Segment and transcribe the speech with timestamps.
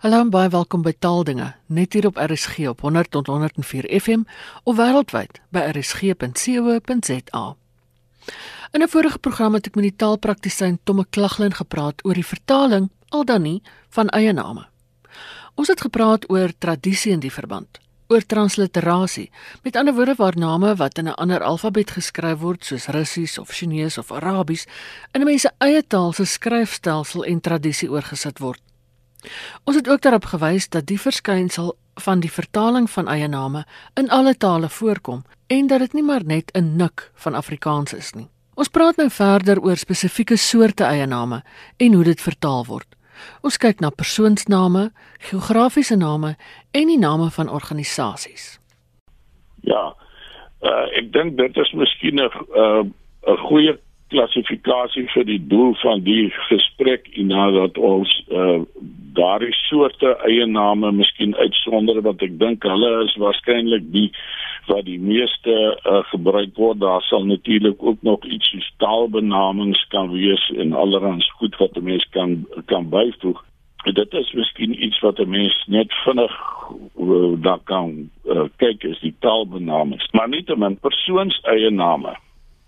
[0.00, 4.22] Hallo en baie welkom by Taaldinge, net hier op RSG op 100 tot 104 FM
[4.64, 7.42] of wêreldwyd by rsg.co.za.
[8.72, 12.88] In 'n vorige program het ek met die taalpraktisyn Tomme Klaglin gepraat oor die vertaling
[13.08, 14.64] al dan nie van eie name.
[15.54, 17.78] Ons het gepraat oor tradisie in die verband,
[18.08, 19.30] oor transliterasie,
[19.62, 23.50] met ander woorde waar name wat in 'n ander alfabet geskryf word soos Russies of
[23.50, 24.66] Chinees of Arabies
[25.12, 28.69] in 'n mens se eie taal se skryfstelsel en tradisie oorgesit word.
[29.64, 34.10] Ons het ook daarop gewys dat die verskynsel van die vertaling van eie name in
[34.10, 38.28] alle tale voorkom en dat dit nie maar net 'n nik van Afrikaans is nie.
[38.54, 41.42] Ons praat nou verder oor spesifieke soorte eie name
[41.76, 42.96] en hoe dit vertaal word.
[43.42, 46.36] Ons kyk na persoonsname, geografiese name
[46.70, 48.58] en die name van organisasies.
[49.60, 49.94] Ja.
[50.60, 52.84] Uh, ek dink dit is miskien 'n uh,
[53.26, 53.78] 'n goeie
[54.10, 58.60] klassifikasie vir die doel van die gesprek en nadat ons uh,
[59.16, 64.08] daardie soorte eie name miskien uitsonder wat ek dink hulle is waarskynlik die
[64.68, 66.78] wat die meeste uh, gebruik word.
[66.82, 71.84] Daar sal natuurlik ook nog iets soos taalbenamings kan wees en allerlei goed wat 'n
[71.84, 73.44] mens kan kan byvoeg.
[73.94, 76.34] Dit is miskien iets wat 'n mens net vinnig
[77.00, 80.10] uh, daar kan uh, kyk is die taalbenamings.
[80.12, 82.14] Maar nie te min persoons eie name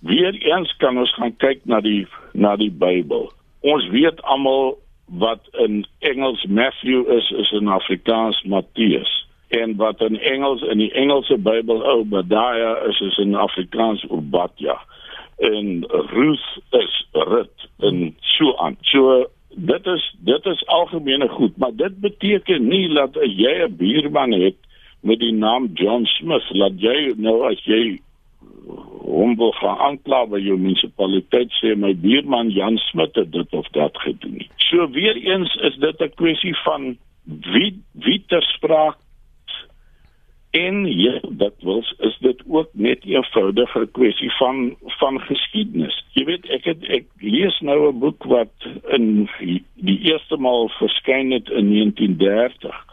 [0.03, 3.31] weer eens kan ons gaan kyk na die na die Bybel.
[3.61, 9.13] Ons weet almal wat in Engels Matthew is is in Afrikaans Matteus.
[9.49, 14.81] En wat in Engels in die Engelse Bybel Obadiah is is in Afrikaans Obadja.
[15.39, 18.77] En Ruth is Rut en so aan.
[18.81, 24.33] So dit is dit is algemene goed maar dit beteken nie dat jy 'n buurman
[24.33, 24.57] het
[25.01, 28.01] met die naam John Smith laat jy nou as jy
[29.05, 33.69] hom wil gaan aankla by jou munisipaliteit sê my buurman Jan Smit het dit of
[33.77, 34.47] dat gedoen.
[34.57, 39.03] So weer eens is dit 'n kwessie van wie wie ter sprake
[40.53, 46.05] en ja, dit wels is dit ook net 'n eenvoudige kwessie van van geskiedenis.
[46.13, 48.53] Jy weet ek het ek lees nou 'n boek wat
[48.89, 49.29] in
[49.75, 52.85] die eerste maal verskyn het in 1930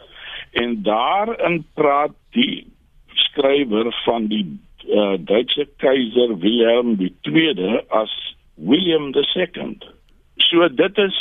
[0.52, 2.66] en daarin praat die
[3.14, 4.46] skrywer van die
[4.88, 8.12] uh, Duitse keiser Wilhelm II as
[8.56, 9.78] William II.
[10.36, 11.18] So dit is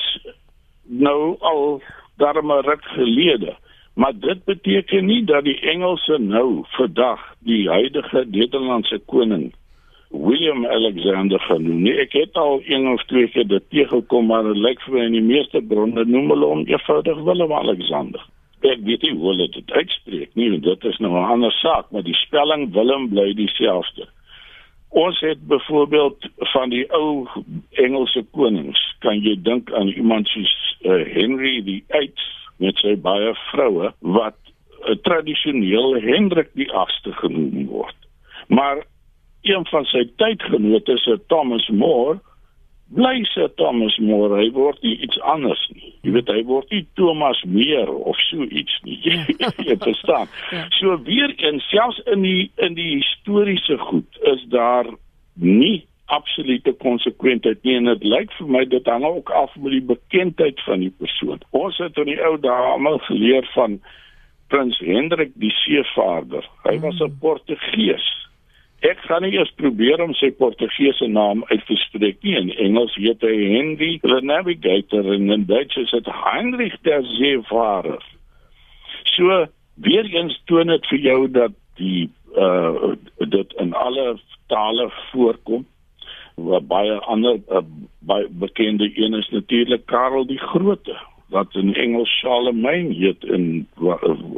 [0.84, 1.82] nou al
[2.18, 3.56] daarmee ruk gelede.
[3.94, 9.54] Maar dit beteken nie dat die Engelse nou vandag die huidige Nederlandse koning
[10.10, 11.82] William Alexander genoem.
[11.82, 15.06] Nee, ek het al een of twee keer dit tegekom maar dit lyk vir my
[15.06, 18.24] in die meeste bronne noem hulle hom eenvoudig Willem Alexander
[18.66, 22.20] ek weet nie hoe dit uitspreek nie dit is nou 'n ander saak maar die
[22.26, 24.08] spelling Willem bly dieselfde
[24.90, 27.28] ons het byvoorbeeld van die ou
[27.72, 32.26] Engelse konings kan jy dink aan iemand soos uh, Henry die 8
[32.58, 37.96] met sy baie vroue wat uh, tradisioneel Hendrik die 8ste genoem word.
[38.48, 38.82] Maar
[39.48, 42.20] een van sy tydgenote is Thomas More
[42.90, 45.94] bly se Thomas More, hy word nie iets anders nie.
[46.06, 48.98] Jy weet hy word nie Thomas meer of so iets nie.
[49.70, 50.28] Jy verstaan.
[50.50, 50.64] Ja.
[50.80, 54.88] So weer eens selfs in die in die historiese goed is daar
[55.38, 59.86] nie absolute konsekwentheid nie en dit lyk vir my dit hang ook af met die
[59.92, 61.44] bekendheid van die persoon.
[61.54, 63.78] Ons het in die ou dae almal geleer van
[64.50, 66.48] Prins Hendrik die Seevaarder.
[66.66, 68.08] Hy was 'n Portugees.
[68.80, 72.38] Ek gaan nie eers probeer om sy Portugese naam uit te spreek nie.
[72.40, 78.00] In Engels heet hy Henry the Navigator en in Duits is dit Heinrich der Seefahrer.
[79.16, 79.42] So
[79.84, 82.08] weer eens toon dit vir jou dat die
[82.40, 84.16] uh dit in alle
[84.48, 85.68] tale voorkom.
[86.40, 87.66] Waar baie ander uh,
[88.00, 90.96] baie bekende een is natuurlik Karel die Grote
[91.36, 93.68] wat in Engels Charlemagne heet in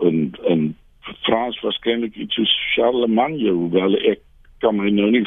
[0.02, 0.75] in in
[1.22, 4.19] Frans waarskynlik iets soos Charlemagne hoewel ek
[4.61, 5.25] kan my nou nie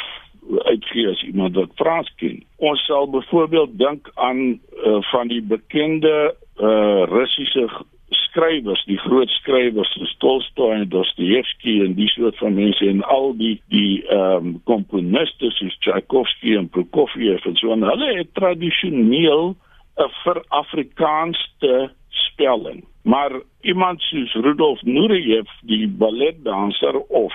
[0.68, 2.42] uitgee as iemand wat Frans ken.
[2.56, 7.68] Ons sal byvoorbeeld dink aan uh, van die bekende uh, Russiese
[8.34, 13.32] skrywers, die groot skrywers soos Tolstoy en Dostoevsky en die soort van mense en al
[13.38, 19.54] die die ehm um, komponiste soos Tchaikovsky en Prokofiev en so en hulle het tradisioneel
[19.54, 22.84] 'n verafrikaanste spelling.
[23.02, 27.34] Maar iemand soos Rudolf Nureyev, die balletdanser of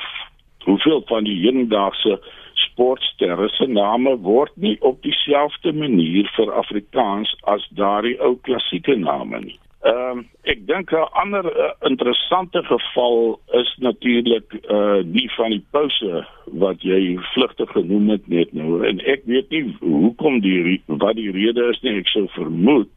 [0.69, 2.19] hoeveel van die hedendaagse
[2.65, 9.41] sportsterre se name word nie op dieselfde manier vir Afrikaans as daardie ou klassieke name
[9.47, 9.57] nie.
[9.87, 15.49] Ehm um, ek dink 'n ander uh, interessante geval is natuurlik eh uh, die van
[15.55, 16.25] die pouse
[16.63, 21.31] wat jy vlugtig genoem het net nou en ek weet nie hoekom die wat die
[21.31, 22.91] rede is nie ek sou vermoed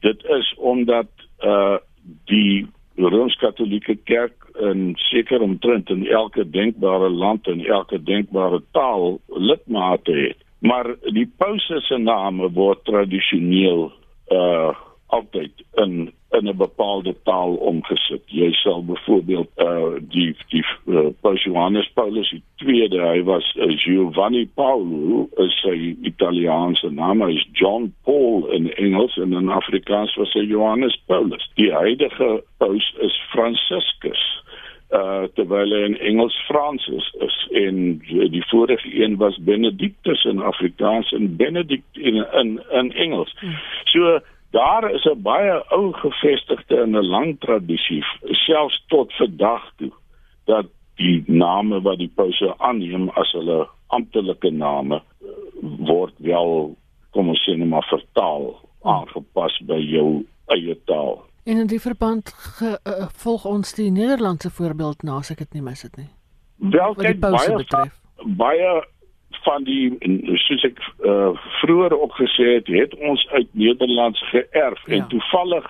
[0.00, 1.08] dit is omdat
[1.40, 1.78] eh uh,
[2.26, 2.66] die
[2.96, 10.36] Rooms-Katolieke Kerk in seker omtrent in elke denkbare land en elke denkbare taal lidmate het.
[10.58, 13.92] Maar die paus se name word tradisioneel
[14.30, 14.72] uh
[15.12, 18.22] altyd in in 'n bepaalde taal omgesit.
[18.26, 24.46] Jy sal byvoorbeeld uh die die uh, Paus Johannes Paulus tweede, hy was uh, Giovanni
[24.54, 30.32] Paolo, is sy Italiaanse naam, hy is John Paul in Engels en in Afrikaans was
[30.32, 31.50] hy Johannes Paulus.
[31.54, 34.41] Die huidige paus is Franciscus
[34.92, 37.76] uh terwyl hy in Engels Francis is en
[38.08, 43.32] die vorige een was Benedictus in Afrikaans en Benedict in in, in Engels.
[43.40, 43.56] Hmm.
[43.84, 49.92] So daar is 'n baie ou gevestigde en 'n lang tradisie selfs tot vandag toe
[50.44, 50.66] dat
[50.96, 55.00] die name wat die pause aanneem as hulle amptelike name
[55.60, 56.76] word wel
[57.10, 61.22] kom ons sê net maar vertaal aangepas by jou eie taal.
[61.44, 65.58] En in die verband ge, uh, volg ons die Nederlandse voorbeeld na as ek dit
[65.58, 66.10] nie mis het nie.
[66.70, 67.98] Wel kyk baie betref.
[68.38, 68.68] baie
[69.42, 69.90] van die
[70.46, 74.94] soos ek uh, vroeër opgesê het, het ons uit Nederlands geërf ja.
[74.94, 75.66] en toevallig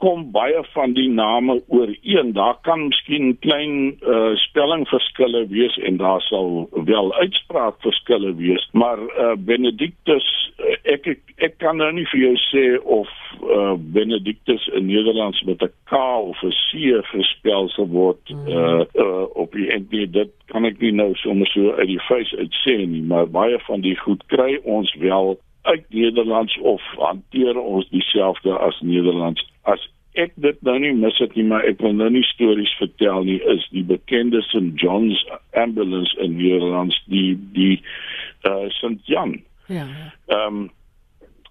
[0.00, 2.32] kom baie van die name ooreen.
[2.32, 9.32] Daar kan miskien klein uh, spellingverskille wees en daar sal wel uitspraakverskille wees, maar uh,
[9.38, 13.12] Benedictus uh, ek, ek ek kan nou nie vir jou sê of
[13.44, 16.00] uh, Benedictus in Nederlands met 'n K
[16.32, 18.48] of 'n C gespel sal word mm.
[18.48, 22.36] uh, uh, op die end dit kan ek nie nou sommer so uit die face
[22.36, 27.58] uit sê nie, maar baie van die goed kry ons wel uit Nederlands of hanteer
[27.60, 31.94] ons dieselfde as Nederlands as ek dit nou nie mis het nie maar ek wil
[31.94, 35.20] nou nie stories vertel nie is die bekende St John's
[35.54, 37.76] ambulance in Nederlands die die
[38.48, 40.12] uh, St Jan ja, ja.
[40.26, 40.68] ehm um,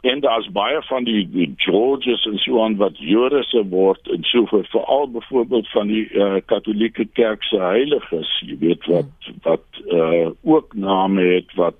[0.02, 4.46] en daar's baie van die, die Georges en so aan wat Jorisse word en so
[4.48, 10.32] vir veral byvoorbeeld van die uh, Katolieke Kerk se heiliges jy weet wat wat uh,
[10.48, 11.76] ook name het wat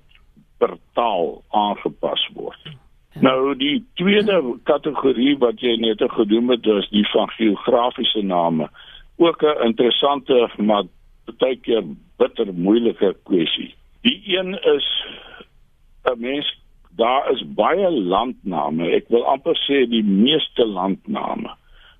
[0.60, 2.60] per taal aangepas word.
[2.64, 3.24] Ja.
[3.26, 8.68] Nou die tweede kategorie wat jy net genoem het, is die van geografiese name.
[9.18, 10.84] Ook 'n interessante maar
[11.38, 11.84] baie keer
[12.18, 13.74] bitter moeilike kwessie.
[14.02, 14.88] Die een is
[16.04, 16.58] 'n mens
[16.96, 18.90] daar is baie landname.
[18.90, 21.50] Ek wil amper sê die meeste landname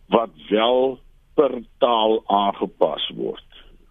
[0.08, 0.98] wat wel
[1.34, 3.49] per taal aangepas word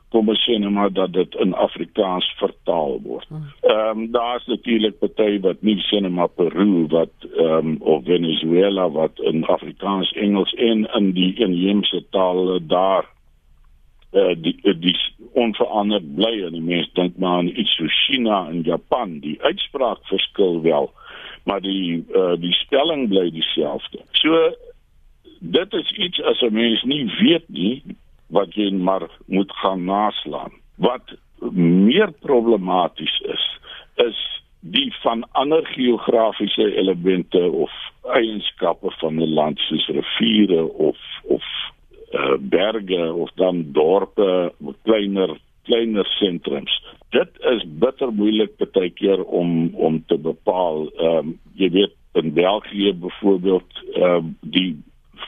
[0.10, 3.28] kom ons sê net maar dat dit in Afrikaans vertaal word.
[3.30, 3.46] Hmm.
[3.62, 8.04] Ehm um, daar's natuurlik party wat nie sê net maar Peru wat ehm um, of
[8.06, 13.06] Venezuela wat in Afrikaans, Engels en in die inheemse tale daar
[14.12, 14.98] uh, die die
[15.34, 20.02] onveranderd bly en die mense dink maar aan iets so China en Japan, die uitspraak
[20.10, 20.92] verskil wel,
[21.44, 24.02] maar die uh, die spelling bly dieselfde.
[24.12, 24.50] So
[25.40, 27.84] dit is iets as 'n mens nie weet nie
[28.30, 30.54] wat jy maar moet gaan naslaan.
[30.76, 31.16] Wat
[31.54, 33.46] meer problematies is,
[33.96, 34.20] is
[34.60, 37.72] die van ander geografiese elemente of
[38.04, 41.44] eienskappe van 'n land soos riviere of of
[42.12, 44.54] uh, berge of dan dorpe,
[44.84, 46.84] kleiner kleiner sentrums.
[47.10, 50.90] Dit is bitter moeilik baie keer om om te bepaal.
[50.98, 54.78] Ehm um, jy weet in België byvoorbeeld ehm um, die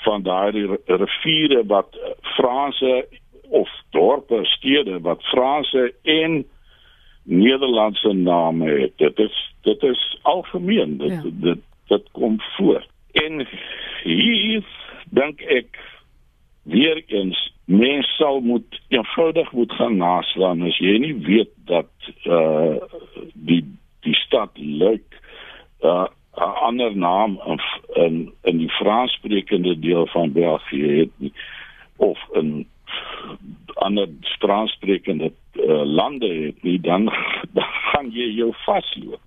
[0.01, 3.07] van daardie riviere wat Franse
[3.50, 6.46] of dorpe, stede wat Franse en
[7.24, 8.98] Nederlandse name het.
[8.98, 10.98] Dit is dit is algemeen.
[10.98, 11.22] Dit, ja.
[11.24, 12.86] dit dit kom voor.
[13.12, 13.48] En
[14.03, 14.63] hier
[15.10, 15.77] dink ek
[16.63, 21.91] weer eens mens sal moet eenvoudig moet gaan naslaan as jy nie weet dat
[22.24, 22.77] uh
[23.34, 23.63] die
[24.01, 25.20] die stad Luik
[25.81, 27.60] uh 'n ander naam in
[27.93, 31.34] in, in die Franssprekende deel van België het nie
[32.01, 32.68] of in
[33.74, 34.08] ander
[34.39, 37.10] Franssprekende uh, lande het nie dan,
[37.58, 39.20] dan gaan jy jou vasloop.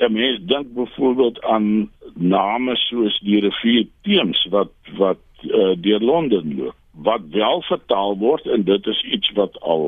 [0.00, 6.54] Ja, mens dink byvoorbeeld aan name soos die rivier Theems wat wat uh, deur Londen
[6.56, 9.84] loop wat wel vertaal word en dit is iets wat al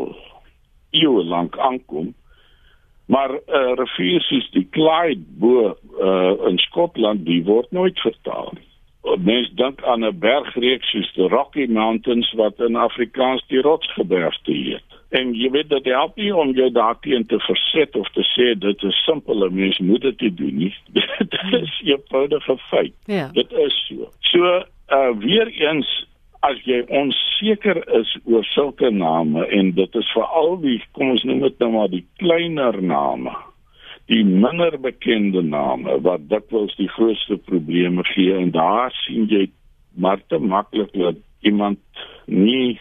[0.91, 2.13] eeue lank aankom
[3.13, 8.69] Maar uh, riviere soos die Clyde bo uh, in Skotland, die word nooit vertaal nie.
[9.03, 14.89] Mens dink aan 'n bergreeks soos die Rocky Mountains wat in Afrikaans die rotsgebergte heet.
[15.11, 18.83] En jy weet dat help nie om jou daarteen te verset of te sê dit
[18.83, 20.75] is simpel, mens moet dit doen nie.
[21.19, 22.95] dit is 'n eenvoudige feit.
[23.05, 23.29] Ja.
[23.33, 24.09] Dit is so.
[24.21, 26.07] So uh weer eens
[26.41, 31.41] as jy onseker is oor sulke name en dit is veral die kom ons noem
[31.41, 33.35] dit nou maar die kleiner name
[34.13, 39.47] die minder bekende name wat dikwels die grootste probleme gee en daar sien jy
[40.05, 41.79] maar te maklik dat iemand
[42.27, 42.81] nie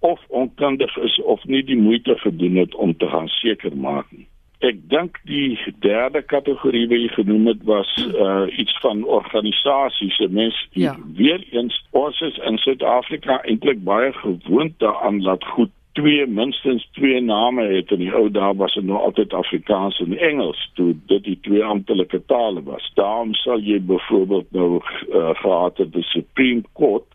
[0.00, 4.26] of onkundig is of nie die moeite gedoen het om te gaan seker maak nie.
[4.58, 10.18] Ek dink die derde kategorie wat jy genoem het was uh iets van organisasies.
[10.30, 10.96] Mense ja.
[11.14, 17.20] weer eens ons is in Suid-Afrika eintlik baie gewoond daaraan dat goed twee minstens twee
[17.20, 21.24] name het in die ou dae was dit nou altyd Afrikaans en Engels toe dit
[21.24, 22.86] die twee amptelike tale was.
[22.94, 27.06] Daarom sal jy byvoorbeeld nou uh, gehad het die Supreme Court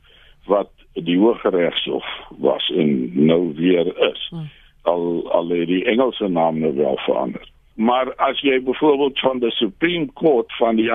[0.52, 2.06] wat die Hooggeregshof
[2.44, 2.92] was en
[3.26, 4.28] nou weer is.
[4.30, 4.50] Hmm.
[4.82, 7.48] Al al die Engelse naam nou wel verander.
[7.74, 10.92] Maar as jy byvoorbeeld van die Supreme Court van die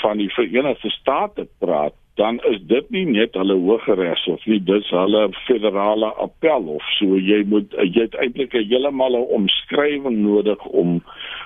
[0.00, 5.28] van die Verenigde State praat, dan is dit nie net hulle Hooggeregshof nie, dis hulle
[5.46, 6.84] federale appelhof.
[6.98, 11.02] So jy moet jy het eintlik 'n heeltemal 'n omskrywing nodig om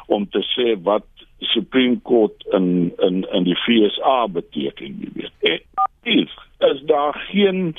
[0.07, 1.07] om te sê wat
[1.41, 5.63] Supreme Court in in in die FSA beteken, jy weet.
[6.03, 6.29] En
[6.71, 7.77] is daar geen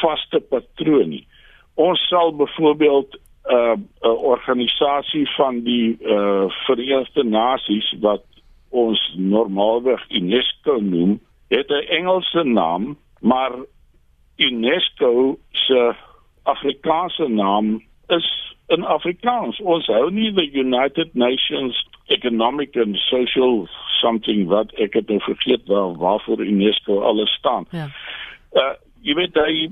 [0.00, 1.26] vaste patroon nie.
[1.74, 8.24] Ons sal byvoorbeeld 'n uh, 'n organisasie van die uh, Verenigde Nasies wat
[8.70, 11.20] ons normaalweg UNESCO noem,
[11.56, 13.52] het 'n Engelse naam, maar
[14.36, 15.94] UNESCO se
[16.42, 19.60] Afrikaanse naam is in Afrikaans.
[19.60, 23.68] Ons hou nie die United Nations Economic and Social
[24.00, 27.66] something wat ek het nou vergeet waar waarvoor UNESCO alles staan.
[27.70, 27.88] Ja.
[28.52, 29.68] Uh jy weet hy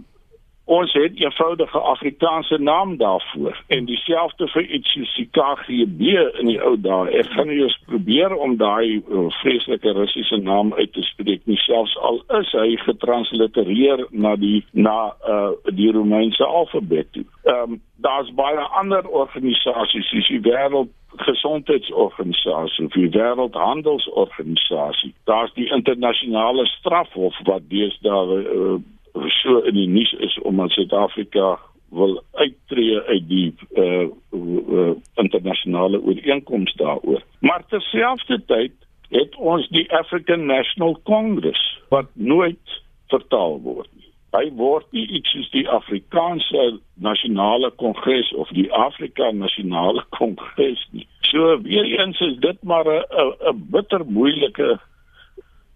[0.70, 6.00] ons het 'n eenvoudige Afrikaanse naam daarvoor en dieselfde vir iets soos die KGB
[6.40, 7.10] in die ou dae.
[7.10, 11.56] Ek gaan nie eens probeer om daai uh, vreeslike Russiese naam uit te spreek nie,
[11.56, 17.24] selfs al is hy getranslitereer na die na uh, die Romeinse alfabet toe.
[17.44, 25.14] Ehm um, daar's baie ander organisasies soos die wêreld gesondheidsorganisasie of die wêreldhandelsorganisasie.
[25.24, 28.78] Daar's die internasionale strafhof wat deesdae uh,
[29.12, 31.58] so in die nuus is omdat Suid-Afrika
[31.90, 37.22] wil uittreë uit die uh, uh, internasionale ooreenkoms daaroor.
[37.40, 38.72] Maar terselfdertyd
[39.10, 44.06] het ons die African National Congress wat nooit vertaal word nie.
[44.30, 51.06] Hy word nie iets soos die Afrikaanse Nasionale Kongres of die Afrika Nasionale Kongres nie.
[51.26, 54.78] So weer eens is dit maar 'n 'n bitter moeilike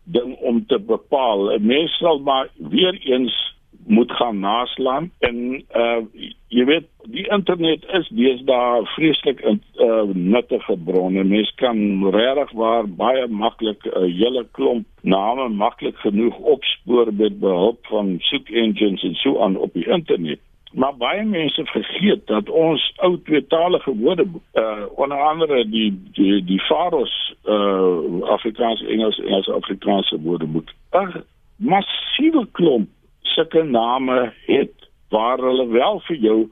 [0.04, 1.50] ding om te bepaal.
[1.52, 3.54] 'n Mens sal maar weer eens
[3.86, 6.00] moet gaan naslaan en uh
[6.48, 11.28] jy weet die internet is deesdae vreeslik 'n uh, nuttige bron.
[11.28, 17.40] Mens kan regtig waar baie maklik 'n uh, hele klomp name maklik genoeg opspoor met
[17.40, 20.40] behulp van soek engines en so aan op die internet.
[20.74, 26.60] Maar baie mense vergeet dat ons ou tweetalige woordeboek, uh onder andere die die die
[26.60, 31.24] Faros uh Afrikaans Engels Engels Afrikaanse woordeboek, 'n
[31.56, 32.88] massiewe klomp
[33.20, 34.74] sulke name het
[35.08, 36.50] waar hulle wel vir jou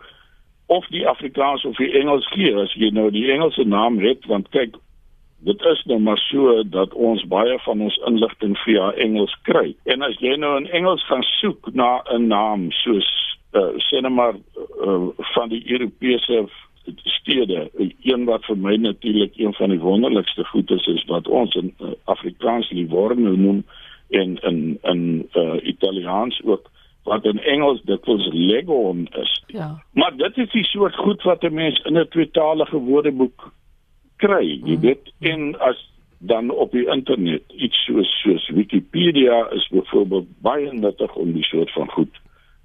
[0.67, 4.49] of die Afrikaans of die Engels gee as jy nou die Engelse naam het want
[4.49, 4.79] kyk
[5.43, 9.75] dit is nou maar so dat ons baie van ons inligting via Engels kry.
[9.91, 13.11] En as jy nou in Engels gaan soek na 'n naam soos
[13.52, 16.49] uh, sê net maar uh, van die Europese
[17.04, 17.71] stede
[18.02, 21.92] een wat vir my natuurlik een van die wonderlikste goedes is wat ons in uh,
[22.04, 23.62] Afrikaans Livorno noem
[24.11, 26.71] en in in uh, Italiaans ook
[27.02, 29.42] wat in Engels dikwels Legon is.
[29.47, 29.82] Ja.
[29.92, 33.52] Maar dit is die soort goed wat 'n mens in 'n tweetalige woordeboek
[34.16, 34.80] kry, jy mm.
[34.80, 41.14] weet, en as dan op die internet iets soos soos Wikipedia is byvoorbeeld baie nuttig
[41.14, 42.21] om die soort van goed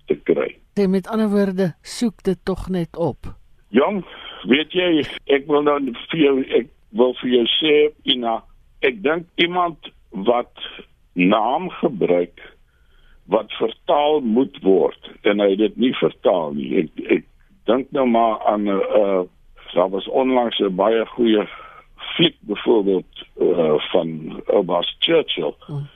[0.08, 0.56] te kry.
[0.78, 3.30] Dit met ander woorde, soek dit tog net op.
[3.76, 4.04] Jong,
[4.48, 5.78] weet jy, ek wil nou
[6.12, 7.74] vir jou ek wil vir jou sê,
[8.14, 8.40] Ina,
[8.88, 9.90] ek dink iemand
[10.28, 10.54] wat
[11.18, 12.40] naam gebruik
[13.28, 16.70] wat vertaal moet word en hy dit nie vertaal nie.
[16.86, 17.26] Ek ek
[17.68, 19.24] dink nou maar aan 'n uh, uh,
[19.74, 21.44] daar was onlangs 'n baie goeie
[22.16, 25.54] fliek byvoorbeeld uh, van Obas Churchill.
[25.68, 25.88] Hmm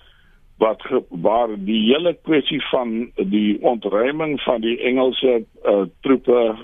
[0.61, 6.55] wat waar die hele kwessie van die ontruiming van die Engelse uh, troepe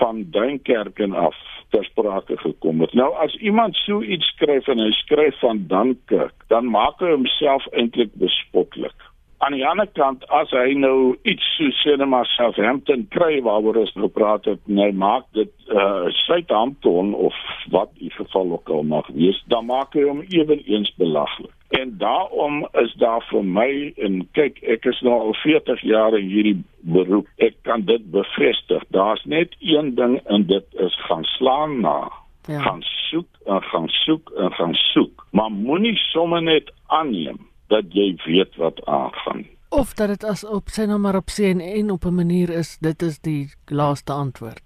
[0.00, 1.36] van Duinkerken af
[1.68, 2.92] ter sprake gekom het.
[2.92, 7.66] Nou as iemand so iets skryf en hy skryf van Dunkirk, dan maak hy homself
[7.72, 9.10] eintlik bespotlik
[9.44, 14.08] aan die ander kant as hy nou iets so cinema Southampton kry waaroor ons nou
[14.12, 17.36] praat het nee maak dit uh Southampton of
[17.74, 22.68] wat in geval ook al mag wees dan maak hy hom ewenigs belaglik en daarom
[22.72, 27.26] is daar vir my en kyk ek is nou al 40 jaar in hierdie beroep
[27.36, 32.10] ek kan dit bevestig daar's net een ding en dit is gaan slaan na
[32.48, 32.60] ja.
[32.60, 38.14] gaan soek en gaan soek en gaan soek maar moenie sommer net aanneem dat jy
[38.24, 39.46] weet wat aangaan.
[39.68, 43.02] of dat dit as op sy nou maar op CNN op 'n manier is, dit
[43.02, 44.62] is die laaste antwoord.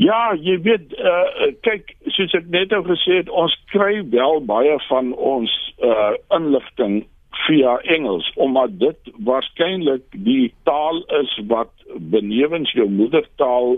[0.00, 4.78] Ja, jy weet uh kyk, soos ek net nou gesê het, ons kry wel baie
[4.88, 5.52] van ons
[5.84, 7.02] uh inligting
[7.44, 11.72] via Engels omdat dit waarskynlik die taal is wat
[12.12, 13.76] benewens jou moedertaal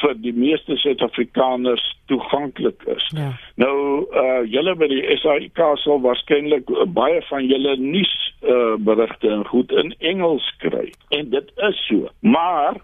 [0.00, 3.08] vir die meeste Suid-Afrikaners toeganklik is.
[3.16, 3.34] Ja.
[3.60, 3.76] Nou
[4.08, 9.72] uh julle by die SAIK sal waarskynlik baie van julle nuus uh berigte en goed
[9.84, 10.88] in Engels kry.
[11.12, 12.08] En dit is so.
[12.24, 12.80] Maar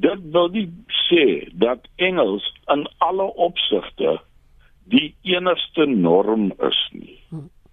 [0.00, 0.68] dit wil nie
[1.08, 4.18] sê dat Engels in alle opsigte
[4.92, 7.18] die enigste norm is nie.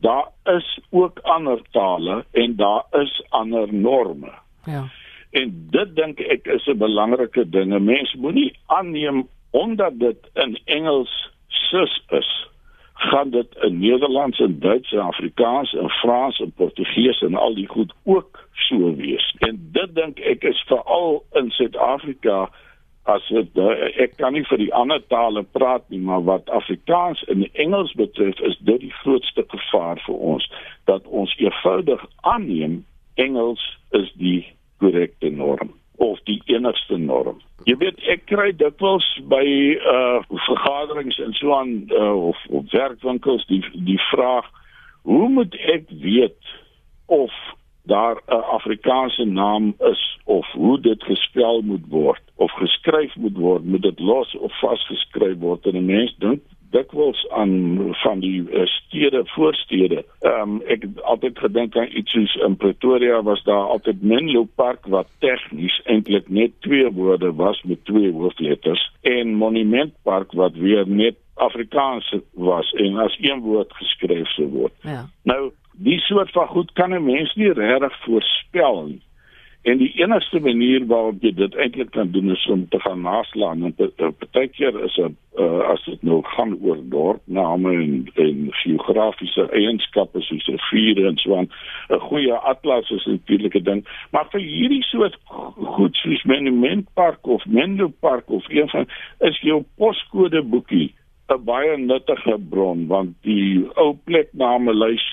[0.03, 4.31] Daar is ook ander tale en daar is ander norme.
[4.65, 4.87] Ja.
[5.31, 7.73] En dit dink ek is 'n belangrike ding.
[7.73, 12.47] 'n Mens moenie aanneem omdat dit in Engels sus is,
[12.93, 17.67] gaan dit in Nederlands en Duits en Afrikaans en Frans en Portugees en al die
[17.67, 18.32] goed ook
[18.67, 19.35] so wees.
[19.39, 22.49] En dit dink ek is veral in Suid-Afrika
[23.03, 23.57] as dit
[23.99, 28.39] ek kan nie vir die ander tale praat nie, maar wat Afrikaans en Engels betref,
[28.39, 30.47] is dit die grootste gevaar vir ons
[30.87, 32.83] dat ons eenvoudig aanneem
[33.19, 34.45] Engels is die
[34.79, 37.41] korrekte norm of die enigste norm.
[37.67, 39.43] Jy weet ek kry dikwels by
[39.87, 44.47] uh vergaderings en so aan uh, of op werkwinkels die die vraag
[45.07, 46.55] hoe moet ek weet
[47.11, 47.31] of
[47.83, 53.63] daar 'n Afrikaanse naam is of hoe dit gespel moet word of geskryf moet word
[53.65, 56.41] moet dit los of vasgeskryf word en 'n mens dink
[56.73, 60.05] dikwels aan van die uh, stede voorstede.
[60.19, 64.47] Ehm um, ek het altyd gedink aan iets soos in Pretoria was daar altyd Menlo
[64.55, 70.53] Park wat tegnies eintlik net twee woorde was met twee hoofletters en Monument Park wat
[70.53, 74.73] weer net Afrikaans was en as een woord geskryf sou word.
[74.81, 75.05] Ja.
[75.23, 79.01] Nou, die soort van goed kan 'n mens nie regtig voorspel nie.
[79.63, 83.63] En die enigste manier waarop jy dit eintlik kan doen is om te gaan naslaan.
[83.63, 83.75] En
[84.19, 90.45] partykeer is 'n uh, as dit nou gaan oor dorpname en, en geografiese eienskappe soos
[90.45, 91.47] riviere en so aan
[91.89, 93.87] 'n goeie atlas is natuurlik 'n ding.
[94.11, 95.15] Maar vir hierdie soort
[95.77, 98.87] goed soos monumentpark of Menlo Park of een van
[99.19, 100.93] is jou poskode boekie
[101.29, 102.87] 'n baie nuttige bron.
[102.87, 105.07] Want die ou plekname lys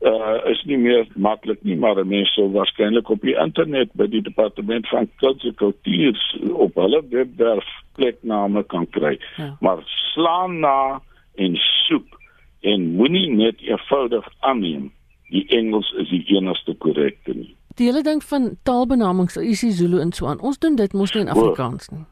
[0.00, 4.22] uh is nie meer maklik nie maar mense sou waarskynlik op die internet by die
[4.22, 6.20] departement van kultuur kultuur
[6.52, 9.18] op hulle webwerf plekname kan kry.
[9.36, 9.56] Ja.
[9.60, 9.80] maar
[10.12, 11.00] slaan na
[11.34, 11.56] en
[11.86, 12.20] soek
[12.60, 14.92] en moenie net eenvoudig aanneem.
[15.30, 17.54] Die Engels is die enigste korrekte nie.
[17.76, 21.32] Die hele ding van taalbenamings isiZulu en so aan ons doen dit mos nie in
[21.32, 22.04] Afrikaans nie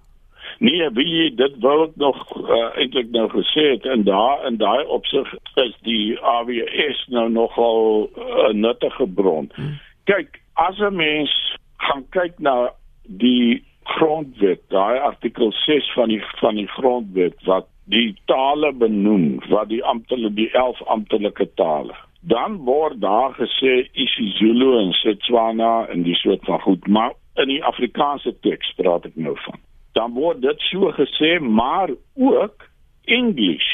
[0.59, 4.85] Nee, wie dit wou ek nog uh, eintlik nou gesê het en daar in daai
[4.87, 9.51] opsig is die AWS nou nogal 'n uh, nuttige bron.
[9.55, 9.79] Hmm.
[10.05, 16.55] Kyk, as 'n mens gaan kyk na die grondwet, daai artikel 6 van die van
[16.55, 21.95] die grondwet wat die tale benoem, wat die amptelike die 11 amptelike tale
[22.27, 27.64] dan word daar gesê isiZulu en Setswana en die soort van goed maar in die
[27.64, 29.61] Afrikaanse teks praat ek nou van
[29.95, 32.69] dan word dit so gesê maar ook
[33.05, 33.71] English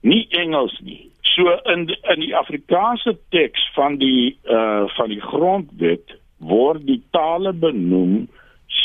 [0.00, 1.10] nie Engels nie.
[1.34, 7.02] So in die, in die Afrikaanse teks van die uh van die grondwet word die
[7.14, 8.28] tale benoem